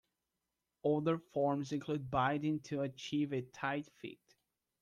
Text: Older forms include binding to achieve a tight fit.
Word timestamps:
Older 0.81 1.19
forms 1.19 1.71
include 1.71 2.09
binding 2.09 2.61
to 2.61 2.81
achieve 2.81 3.33
a 3.33 3.43
tight 3.43 3.87
fit. 4.01 4.17